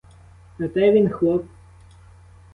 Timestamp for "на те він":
0.59-1.09